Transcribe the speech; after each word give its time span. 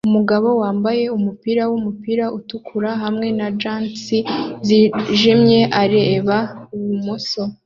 Umugabo 0.09 0.49
wambaye 0.61 1.03
umupira 1.17 1.63
wumupira 1.71 2.25
utukura 2.37 2.91
hamwe 3.03 3.27
na 3.39 3.47
gants 3.61 4.05
zijimye 4.67 5.59
areba 5.81 6.37
ibumoso 6.75 7.41